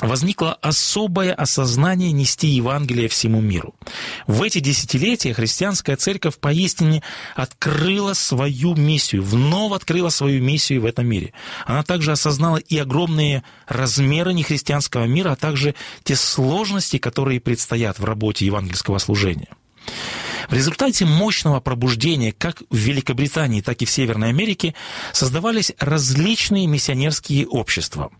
возникло 0.00 0.54
особое 0.60 1.32
осознание 1.32 2.12
нести 2.12 2.48
Евангелие 2.48 3.08
всему 3.08 3.40
миру. 3.40 3.74
В 4.26 4.42
эти 4.42 4.60
десятилетия 4.60 5.32
христианская 5.32 5.96
церковь 5.96 6.38
поистине 6.38 7.02
открыла 7.34 8.12
свою 8.14 8.74
миссию, 8.74 9.22
вновь 9.22 9.72
открыла 9.72 10.10
свою 10.10 10.42
миссию 10.42 10.82
в 10.82 10.86
этом 10.86 11.06
мире. 11.06 11.32
Она 11.64 11.82
также 11.82 12.12
осознала 12.12 12.58
и 12.58 12.78
огромные 12.78 13.42
размеры 13.66 14.32
нехристианского 14.34 15.04
мира, 15.04 15.32
а 15.32 15.36
также 15.36 15.74
те 16.04 16.16
сложности, 16.16 16.98
которые 16.98 17.40
предстоят 17.40 17.98
в 17.98 18.04
работе 18.04 18.46
евангельского 18.46 18.98
служения. 18.98 19.48
В 20.48 20.52
результате 20.52 21.04
мощного 21.04 21.60
пробуждения 21.60 22.32
как 22.32 22.62
в 22.70 22.76
Великобритании, 22.76 23.60
так 23.60 23.82
и 23.82 23.84
в 23.84 23.90
Северной 23.90 24.28
Америке 24.28 24.74
создавались 25.12 25.72
различные 25.78 26.66
миссионерские 26.66 27.46
общества. 27.46 28.10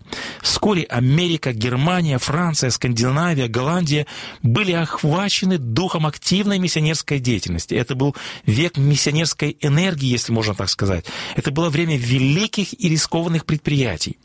Вскоре 0.42 0.85
Америка, 0.85 1.52
Германия, 1.52 2.18
Франция, 2.18 2.71
Скандинавия, 2.71 3.49
Голландия 3.49 4.06
были 4.42 4.73
охвачены 4.73 5.59
духом 5.59 6.06
активной 6.06 6.59
миссионерской 6.59 7.18
деятельности. 7.18 7.75
Это 7.75 7.95
был 7.95 8.16
век 8.45 8.76
миссионерской 8.76 9.56
энергии, 9.61 10.06
если 10.06 10.33
можно 10.33 10.54
так 10.54 10.68
сказать. 10.68 11.06
Это 11.37 11.50
было 11.50 11.71
время 11.71 11.97
великих 11.97 12.78
и 12.78 12.88
рискованных 12.88 13.45
предприятий. 13.45 14.18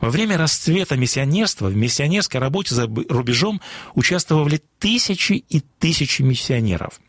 Во 0.00 0.10
время 0.10 0.38
расцвета 0.38 0.96
миссионерства 0.96 1.66
в 1.66 1.76
миссионерской 1.76 2.40
работе 2.40 2.74
за 2.74 2.86
рубежом 2.86 3.60
участвовали 3.94 4.62
тысячи 4.78 5.32
и 5.32 5.60
тысячи 5.78 6.22
миссионеров. 6.22 7.00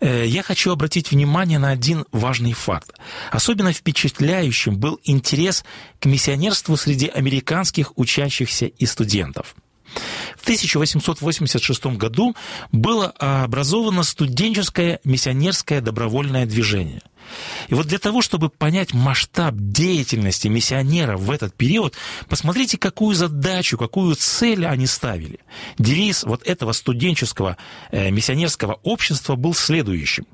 Э, 0.00 0.24
я 0.26 0.42
хочу 0.42 0.70
обратить 0.70 1.10
внимание 1.10 1.58
на 1.58 1.70
один 1.70 2.04
важный 2.12 2.52
факт. 2.52 2.92
Особенно 3.30 3.72
впечатляющим 3.72 4.78
был 4.78 5.00
интерес 5.04 5.64
к 6.00 6.06
миссионерству 6.06 6.76
среди 6.76 7.08
американских 7.08 7.96
учащихся 7.96 8.66
и 8.66 8.86
студентов. 8.86 9.54
В 10.36 10.42
1886 10.42 11.86
году 11.96 12.34
было 12.72 13.06
образовано 13.18 14.02
студенческое 14.02 15.00
миссионерское 15.04 15.80
добровольное 15.80 16.46
движение– 16.46 17.02
И 17.68 17.74
вот 17.74 17.86
для 17.86 17.98
того, 17.98 18.22
чтобы 18.22 18.48
понять 18.48 18.94
масштаб 18.94 19.54
деятельности 19.56 20.48
миссионеров 20.48 21.20
в 21.20 21.30
этот 21.30 21.54
период, 21.54 21.94
посмотрите, 22.28 22.78
какую 22.78 23.14
задачу, 23.14 23.76
какую 23.76 24.14
цель 24.16 24.66
они 24.66 24.86
ставили. 24.86 25.40
Девиз 25.78 26.24
вот 26.24 26.46
этого 26.46 26.72
студенческого 26.72 27.56
э, 27.90 28.10
миссионерского 28.10 28.78
общества 28.82 29.36
был 29.36 29.54
следующим. 29.54 30.26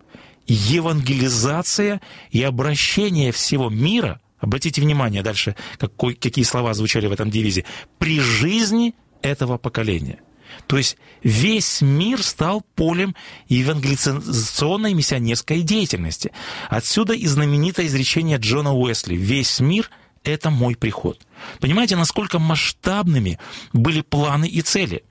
Евангелизация 0.46 2.00
и 2.30 2.42
обращение 2.42 3.32
всего 3.32 3.70
мира, 3.70 4.20
обратите 4.38 4.80
внимание 4.82 5.22
дальше, 5.22 5.56
какой, 5.78 6.14
какие 6.14 6.44
слова 6.44 6.74
звучали 6.74 7.06
в 7.06 7.12
этом 7.12 7.30
девизе, 7.30 7.64
при 7.98 8.20
жизни 8.20 8.94
этого 9.24 9.58
поколения– 9.58 10.20
то 10.66 10.76
есть 10.76 10.96
весь 11.22 11.80
мир 11.82 12.22
стал 12.22 12.62
полем 12.74 13.14
евангелизационной 13.48 14.94
миссионерской 14.94 15.62
деятельности. 15.62 16.32
Отсюда 16.68 17.12
и 17.12 17.26
знаменитое 17.26 17.86
изречение 17.86 18.38
Джона 18.38 18.74
Уэсли 18.74 19.14
«Весь 19.14 19.60
мир– 19.60 19.90
это 20.24 20.50
мой 20.50 20.76
приход». 20.76 21.20
Понимаете, 21.60 21.96
насколько 21.96 22.38
масштабными 22.38 23.38
были 23.72 24.00
планы 24.00 24.46
и 24.46 24.62
цели? 24.62 25.04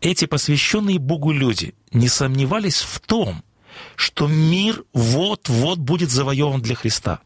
Эти 0.00 0.26
посвященные 0.26 0.98
Богу 0.98 1.32
люди 1.32 1.74
не 1.90 2.08
сомневались 2.08 2.82
в 2.82 3.00
том, 3.00 3.42
что 3.94 4.26
мир 4.26 4.84
вот-вот 4.92 5.78
будет 5.78 6.10
завоеван 6.10 6.60
для 6.60 6.74
Христа. 6.74 7.20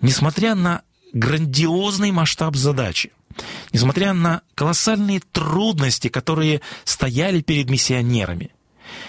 Несмотря 0.00 0.54
на 0.54 0.82
грандиозный 1.12 2.10
масштаб 2.12 2.56
задачи– 2.56 3.12
Несмотря 3.72 4.12
на 4.12 4.42
колоссальные 4.54 5.20
трудности, 5.32 6.08
которые 6.08 6.60
стояли 6.84 7.40
перед 7.40 7.70
миссионерами, 7.70 8.50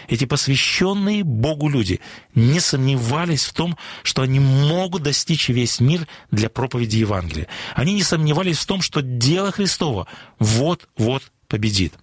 эти 0.08 0.26
посвященные 0.26 1.24
Богу 1.24 1.70
люди 1.70 2.00
не 2.36 2.60
сомневались 2.60 3.46
в 3.46 3.54
том, 3.54 3.78
что 4.04 4.22
они 4.22 4.40
могут 4.40 5.04
достичь 5.04 5.50
весь 5.50 5.80
мир 5.80 6.08
для 6.32 6.50
проповеди 6.50 6.98
Евангелия. 6.98 7.48
Они 7.76 7.94
не 7.94 8.04
сомневались 8.04 8.60
в 8.60 8.66
том, 8.66 8.82
что 8.82 9.02
дело 9.02 9.52
Христова 9.52 10.08
вот-вот 10.40 11.32
победит. 11.48 11.94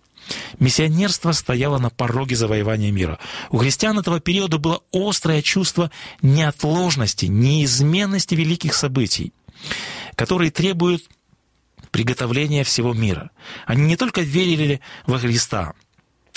Миссионерство 0.58 1.32
стояло 1.32 1.78
на 1.78 1.90
пороге 1.90 2.36
завоевания 2.36 2.92
мира. 2.92 3.18
У 3.50 3.58
христиан 3.58 3.98
этого 3.98 4.20
периода 4.20 4.58
было 4.58 4.82
острое 4.92 5.42
чувство 5.42 5.90
неотложности, 6.22 7.26
неизменности 7.26 8.34
великих 8.34 8.74
событий, 8.74 9.32
которые 10.14 10.50
требуют 10.50 11.04
приготовления 11.90 12.64
всего 12.64 12.94
мира. 12.94 13.30
Они 13.66 13.82
не 13.82 13.96
только 13.96 14.20
верили 14.20 14.80
во 15.06 15.18
Христа, 15.18 15.74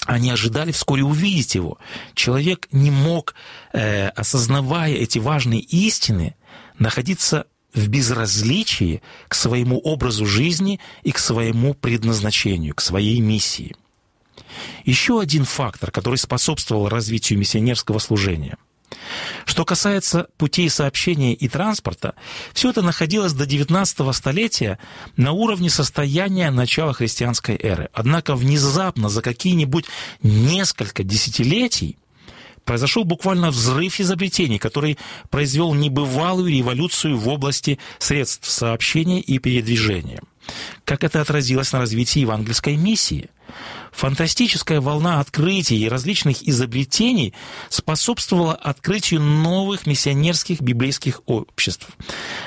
они 0.05 0.31
ожидали 0.31 0.72
вскоре 0.72 1.03
увидеть 1.03 1.55
его. 1.55 1.77
Человек 2.13 2.67
не 2.72 2.91
мог, 2.91 3.36
э, 3.72 4.10
осознавая 4.10 4.93
эти 4.93 5.19
важные 5.19 5.62
истины, 5.62 6.36
находиться 6.77 7.48
в 7.74 7.88
безразличии 7.88 9.01
к 9.27 9.36
своему 9.36 9.79
образу 9.79 10.25
жизни 10.25 10.79
и 11.03 11.12
к 11.12 11.17
своему 11.17 11.74
предназначению, 11.74 12.75
к 12.75 12.81
своей 12.81 13.19
миссии. 13.19 13.75
Еще 14.83 15.19
один 15.19 15.45
фактор, 15.45 15.89
который 15.89 16.17
способствовал 16.17 16.89
развитию 16.89 17.39
миссионерского 17.39 18.00
служения– 18.00 18.57
что 19.45 19.65
касается 19.65 20.27
путей 20.38 20.69
сообщения 20.69 21.33
и 21.33 21.47
транспорта, 21.47 22.15
все 22.53 22.69
это 22.69 22.81
находилось 22.81 23.33
до 23.33 23.45
19 23.45 24.15
столетия 24.15 24.79
на 25.17 25.31
уровне 25.31 25.69
состояния 25.69 26.51
начала 26.51 26.93
христианской 26.93 27.55
эры. 27.55 27.89
Однако 27.93 28.35
внезапно 28.35 29.09
за 29.09 29.21
какие-нибудь 29.21 29.85
несколько 30.21 31.03
десятилетий 31.03 31.97
произошел 32.65 33.03
буквально 33.03 33.51
взрыв 33.51 34.00
изобретений, 34.00 34.57
который 34.57 34.97
произвел 35.29 35.73
небывалую 35.73 36.51
революцию 36.51 37.17
в 37.17 37.27
области 37.27 37.79
средств 38.00 38.50
сообщения 38.50 39.19
и 39.19 39.38
передвижения. 39.39 40.21
Как 40.85 41.03
это 41.03 41.21
отразилось 41.21 41.71
на 41.71 41.79
развитии 41.79 42.19
евангельской 42.19 42.75
миссии? 42.75 43.29
Фантастическая 43.91 44.81
волна 44.81 45.19
открытий 45.19 45.77
и 45.77 45.88
различных 45.88 46.47
изобретений 46.47 47.33
способствовала 47.69 48.55
открытию 48.55 49.21
новых 49.21 49.85
миссионерских 49.85 50.62
библейских 50.62 51.22
обществ, 51.25 51.87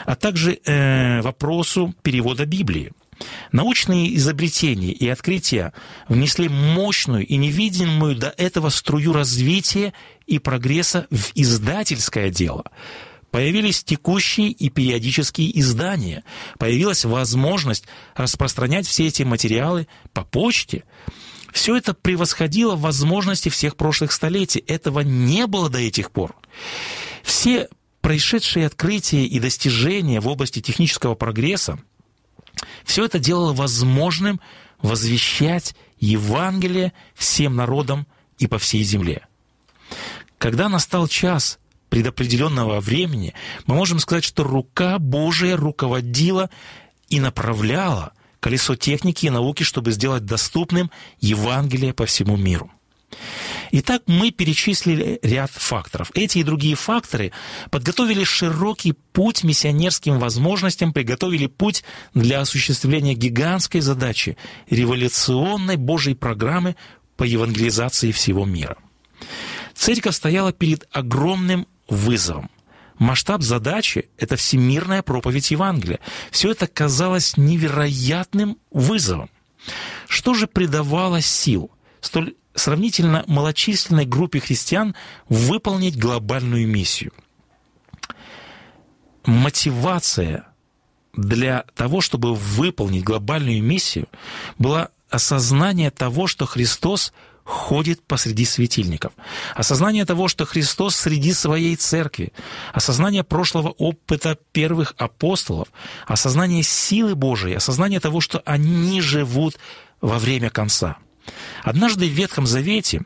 а 0.05 0.17
также 0.17 0.59
э, 0.65 1.23
вопросу 1.23 1.95
перевода 2.03 2.47
Библии. 2.47 2.93
Научные 3.53 4.15
изобретения 4.17 4.93
и 4.93 5.09
открытия 5.09 5.73
внесли 6.09 6.49
мощную 6.49 7.27
и 7.27 7.37
невидимую 7.37 8.17
до 8.17 8.29
этого 8.37 8.69
струю 8.69 9.13
развития 9.13 9.95
и 10.27 10.39
прогресса 10.39 11.07
в 11.11 11.33
издательское 11.35 12.31
дело. 12.31 12.65
Появились 13.37 13.85
текущие 13.85 14.49
и 14.49 14.71
периодические 14.71 15.61
издания. 15.61 16.25
Появилась 16.59 17.05
возможность 17.05 17.85
распространять 18.15 18.87
все 18.87 19.09
эти 19.09 19.25
материалы 19.25 19.89
по 20.15 20.25
почте. 20.25 20.85
Все 21.53 21.77
это 21.77 21.93
превосходило 21.93 22.77
возможности 22.77 23.51
всех 23.51 23.77
прошлых 23.77 24.13
столетий. 24.13 24.65
Этого 24.67 25.01
не 25.01 25.47
было 25.47 25.69
до 25.69 25.77
этих 25.77 26.13
пор. 26.13 26.35
Все 27.23 27.69
происшедшие 28.01 28.65
открытия 28.65 29.27
и 29.27 29.39
достижения 29.39 30.21
в 30.21 30.29
области 30.29 30.63
технического 30.63 31.15
прогресса 31.15 31.79
все 32.87 33.05
это 33.05 33.19
делало 33.19 33.53
возможным 33.53 34.41
возвещать 34.81 35.77
Евангелие 35.99 36.95
всем 37.15 37.55
народам 37.55 38.07
и 38.39 38.47
по 38.47 38.57
всей 38.59 38.83
земле. 38.83 39.27
Когда 40.39 40.71
настал 40.71 41.07
час 41.07 41.59
предопределенного 41.89 42.81
времени, 42.81 43.35
мы 43.67 43.75
можем 43.75 43.99
сказать, 43.99 44.25
что 44.25 44.45
рука 44.45 44.99
Божия 44.99 45.57
руководила 45.57 46.51
и 47.09 47.21
направляла 47.21 48.13
колесо 48.41 48.77
техники 48.77 49.27
и 49.27 49.31
науки, 49.31 49.63
чтобы 49.63 49.93
сделать 49.93 50.25
доступным 50.25 50.91
Евангелие 51.21 51.93
по 51.93 52.07
всему 52.07 52.37
миру. 52.37 52.71
Итак, 53.73 54.03
мы 54.07 54.31
перечислили 54.31 55.19
ряд 55.23 55.51
факторов. 55.51 56.11
Эти 56.15 56.39
и 56.39 56.43
другие 56.43 56.77
факторы 56.77 57.33
подготовили 57.71 58.25
широкий 58.25 58.93
путь 58.93 59.45
миссионерским 59.45 60.19
возможностям, 60.19 60.93
приготовили 60.93 61.47
путь 61.47 61.85
для 62.15 62.41
осуществления 62.41 63.15
гигантской 63.15 63.81
задачи– 63.81 64.37
революционной 64.71 65.77
Божьей 65.77 66.15
программы 66.15 66.77
по 67.17 67.25
евангелизации 67.25 68.13
всего 68.13 68.45
мира. 68.45 68.77
Церковь 69.75 70.15
стояла 70.15 70.53
перед 70.53 70.87
огромным 70.91 71.67
вызовом. 71.89 72.51
Масштаб 72.99 73.43
задачи– 73.43 74.09
это 74.19 74.37
всемирная 74.37 75.03
проповедь 75.03 75.51
Евангелия. 75.51 76.01
Все 76.31 76.51
это 76.53 76.67
казалось 76.67 77.37
невероятным 77.37 78.59
вызовом. 78.71 79.29
Что 80.09 80.35
же 80.35 80.47
придавало 80.47 81.21
сил 81.21 81.71
столь 82.01 82.35
сравнительно 82.55 83.25
малочисленной 83.27 84.07
группе 84.07 84.41
христиан 84.41 84.95
выполнить 85.29 85.99
глобальную 85.99 86.67
миссию. 86.67 87.13
Мотивация 89.25 90.47
для 91.13 91.65
того, 91.75 92.01
чтобы 92.01 92.35
выполнить 92.35 93.05
глобальную 93.05 93.63
миссию, 93.63 94.09
была 94.59 94.91
осознание 95.11 95.91
того, 95.91 96.27
что 96.27 96.47
Христос 96.47 97.13
ходит 97.47 98.03
посреди 98.03 98.45
светильников. 98.45 99.13
Осознание 99.55 100.05
того, 100.05 100.27
что 100.27 100.45
Христос 100.45 100.97
среди 100.97 101.33
своей 101.33 101.77
церкви. 101.77 102.33
Осознание 102.73 103.23
прошлого 103.23 103.69
опыта 103.69 104.37
первых 104.53 104.95
апостолов. 104.99 105.69
Осознание 106.07 106.65
силы 106.65 107.15
Божией. 107.15 107.55
Осознание 107.55 108.01
того, 108.01 108.21
что 108.21 108.43
они 108.45 109.01
живут 109.01 109.59
во 110.01 110.19
время 110.19 110.51
конца. 110.51 110.97
Однажды 111.63 112.09
в 112.09 112.13
Ветхом 112.13 112.47
Завете 112.47 113.03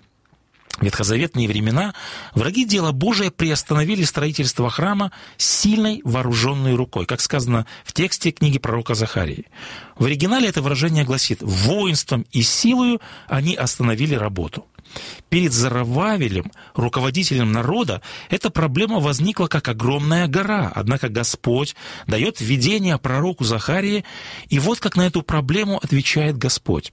ветхозаветные 0.80 1.48
времена 1.48 1.94
враги 2.34 2.64
дела 2.64 2.92
Божия 2.92 3.30
приостановили 3.30 4.02
строительство 4.04 4.70
храма 4.70 5.12
сильной 5.36 6.00
вооруженной 6.04 6.74
рукой, 6.74 7.06
как 7.06 7.20
сказано 7.20 7.66
в 7.84 7.92
тексте 7.92 8.30
книги 8.30 8.58
пророка 8.58 8.94
Захарии. 8.94 9.46
В 9.96 10.06
оригинале 10.06 10.48
это 10.48 10.62
выражение 10.62 11.04
гласит 11.04 11.38
«воинством 11.42 12.26
и 12.32 12.42
силою 12.42 13.00
они 13.28 13.54
остановили 13.54 14.14
работу». 14.14 14.66
Перед 15.28 15.52
Зарававелем, 15.52 16.50
руководителем 16.74 17.52
народа, 17.52 18.02
эта 18.28 18.50
проблема 18.50 18.98
возникла 18.98 19.46
как 19.46 19.68
огромная 19.68 20.26
гора. 20.26 20.72
Однако 20.74 21.08
Господь 21.08 21.76
дает 22.06 22.40
видение 22.40 22.98
пророку 22.98 23.44
Захарии, 23.44 24.04
и 24.48 24.58
вот 24.58 24.80
как 24.80 24.96
на 24.96 25.06
эту 25.06 25.22
проблему 25.22 25.78
отвечает 25.80 26.36
Господь. 26.36 26.92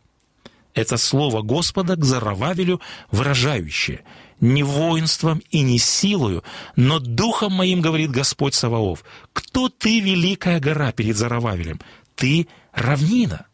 Это 0.78 0.98
слово 0.98 1.42
Господа 1.42 1.96
к 1.96 2.06
Зарававелю 2.06 2.80
выражающее 3.10 4.02
«Не 4.40 4.62
воинством 4.62 5.42
и 5.50 5.62
не 5.62 5.80
силою, 5.80 6.44
но 6.76 7.00
духом 7.00 7.54
моим, 7.54 7.82
говорит 7.82 8.12
Господь 8.12 8.54
Саваоф. 8.54 9.04
Кто 9.34 9.70
ты, 9.70 10.00
великая 10.00 10.60
гора, 10.60 10.92
перед 10.92 11.18
Зарававелем? 11.18 11.82
Ты 12.13 12.48
равнина». 12.74 13.48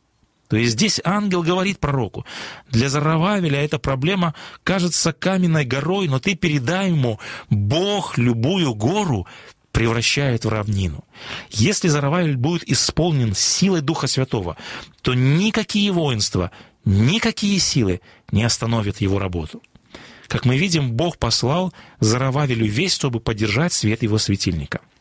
То 0.50 0.58
есть 0.58 0.74
здесь 0.74 1.00
ангел 1.06 1.44
говорит 1.44 1.80
пророку, 1.80 2.26
для 2.70 2.90
Зарававеля 2.90 3.64
эта 3.64 3.80
проблема 3.80 4.36
кажется 4.66 5.14
каменной 5.14 5.64
горой, 5.64 6.10
но 6.10 6.20
ты 6.20 6.36
передай 6.36 6.90
ему, 6.90 7.22
Бог 7.50 8.18
любую 8.18 8.76
гору 8.76 9.26
превращает 9.72 10.44
в 10.44 10.50
равнину. 10.50 11.06
Если 11.50 11.88
Зарававель 11.88 12.36
будет 12.36 12.70
исполнен 12.70 13.34
силой 13.34 13.80
Духа 13.80 14.08
Святого, 14.08 14.58
то 15.02 15.14
никакие 15.14 15.92
воинства, 15.92 16.52
никакие 16.86 17.60
силы 17.60 18.02
не 18.32 18.44
остановят 18.44 19.02
его 19.02 19.20
работу. 19.20 19.62
Как 20.28 20.46
мы 20.46 20.58
видим, 20.58 20.94
Бог 20.94 21.18
послал 21.18 21.74
Зарававелю 22.00 22.66
весть, 22.66 22.96
чтобы 22.96 23.20
поддержать 23.20 23.74
свет 23.74 24.04
его 24.04 24.18
светильника– 24.18 24.82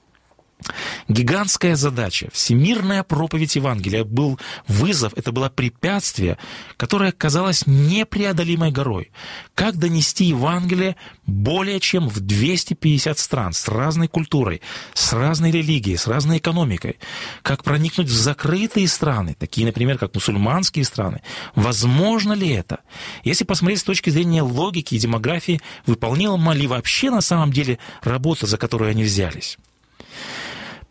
Гигантская 1.09 1.77
задача, 1.77 2.29
всемирная 2.33 3.03
проповедь 3.03 3.57
Евангелия 3.57 4.05
был 4.05 4.38
вызов, 4.68 5.12
это 5.16 5.33
было 5.33 5.48
препятствие, 5.48 6.38
которое 6.77 7.12
казалось 7.12 7.66
непреодолимой 7.66 8.70
горой. 8.70 9.11
Как 9.55 9.77
донести 9.77 10.25
Евангелие 10.25 10.96
более 11.27 11.81
чем 11.81 12.09
в 12.09 12.20
250 12.20 13.18
стран 13.18 13.53
с 13.53 13.68
разной 13.68 14.09
культурой, 14.09 14.61
с 14.94 15.12
разной 15.12 15.51
религией, 15.51 15.96
с 15.96 16.07
разной 16.07 16.38
экономикой? 16.38 16.98
Как 17.42 17.64
проникнуть 17.64 18.09
в 18.09 18.12
закрытые 18.12 18.88
страны, 18.88 19.37
такие, 19.38 19.66
например, 19.66 19.98
как 19.98 20.14
мусульманские 20.14 20.85
страны? 20.85 21.22
Возможно 21.55 22.33
ли 22.33 22.48
это? 22.48 22.81
Если 23.25 23.44
посмотреть 23.44 23.81
с 23.81 23.85
точки 23.85 24.11
зрения 24.11 24.42
логики 24.42 24.94
и 24.94 24.98
демографии, 24.98 25.61
выполняла 25.87 26.53
ли 26.53 26.66
вообще 26.66 27.11
на 27.11 27.20
самом 27.20 27.53
деле 27.53 27.79
работа, 28.03 28.46
за 28.46 28.59
которую 28.59 28.90
они 28.90 29.05
взялись? 29.05 29.59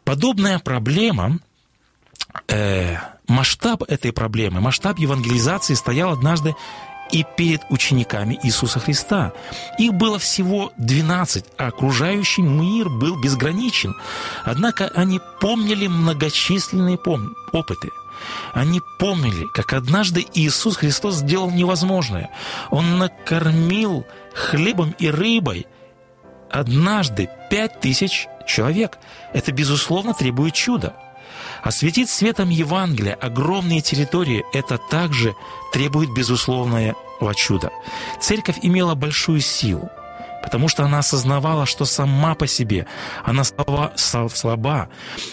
Подобная 0.04 0.60
проблема, 0.60 1.40
э, 2.48 2.98
масштаб 3.28 3.84
этой 3.84 4.12
проблемы, 4.12 4.62
масштаб 4.62 5.00
евангелизации 5.00 5.74
стоял 5.74 6.12
однажды 6.12 6.56
и 7.12 7.26
перед 7.38 7.62
учениками 7.70 8.40
Иисуса 8.44 8.80
Христа. 8.80 9.34
Их 9.78 9.94
было 9.94 10.18
всего 10.18 10.72
12, 10.78 11.46
а 11.58 11.68
окружающий 11.68 12.42
мир 12.42 12.90
был 12.90 13.20
безграничен. 13.20 13.96
Однако 14.46 14.88
они 14.96 15.20
помнили 15.40 15.88
многочисленные 15.88 16.96
пом- 16.96 17.34
опыты. 17.52 17.90
Они 18.54 18.82
помнили, 19.00 19.46
как 19.54 19.74
однажды 19.74 20.26
Иисус 20.34 20.78
Христос 20.78 21.16
сделал 21.16 21.50
невозможное. 21.50 22.30
Он 22.70 22.98
накормил 23.00 24.06
хлебом 24.34 24.96
и 25.00 25.10
рыбой 25.10 25.66
однажды 26.52 27.30
пять 27.50 27.80
тысяч 27.80 28.28
человек. 28.46 28.98
Это, 29.34 29.52
безусловно, 29.52 30.14
требует 30.14 30.54
чуда. 30.54 30.96
Осветить 31.64 32.10
светом 32.10 32.50
Евангелия 32.50 33.14
огромные 33.14 33.82
территории– 33.82 34.44
это 34.54 34.78
также 34.78 35.36
требует 35.74 36.14
безусловного 36.14 36.96
чуда. 37.36 37.72
Церковь 38.20 38.58
имела 38.62 38.96
большую 38.96 39.42
силу 39.42 39.90
потому 40.42 40.68
что 40.68 40.84
она 40.84 41.00
осознавала, 41.00 41.66
что 41.66 41.86
сама 41.86 42.36
по 42.36 42.48
себе 42.48 42.88
она 43.24 43.44
слаба, 43.44 43.94
слаба, 43.96 44.90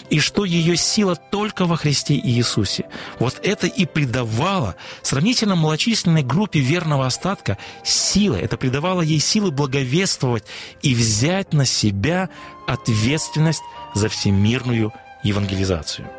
и 0.09 0.19
что 0.19 0.45
ее 0.45 0.77
сила 0.77 1.15
только 1.15 1.65
во 1.65 1.77
Христе 1.77 2.15
Иисусе. 2.15 2.85
Вот 3.19 3.39
это 3.43 3.67
и 3.67 3.85
придавало 3.85 4.75
сравнительно 5.01 5.55
малочисленной 5.55 6.23
группе 6.23 6.59
верного 6.59 7.05
остатка 7.05 7.57
силы. 7.83 8.37
Это 8.37 8.57
придавало 8.57 9.01
ей 9.01 9.19
силы 9.19 9.51
благовествовать 9.51 10.43
и 10.81 10.93
взять 10.93 11.53
на 11.53 11.65
себя 11.65 12.29
ответственность 12.67 13.63
за 13.93 14.09
всемирную 14.09 14.93
евангелизацию. 15.23 16.18